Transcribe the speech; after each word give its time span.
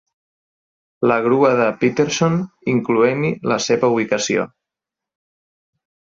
la 1.11 1.17
grua 1.25 1.51
de 1.59 1.67
Peterson, 1.83 2.39
incloent-hi 2.73 3.31
la 3.53 3.59
seva 3.67 3.93
ubicació. 3.99 4.49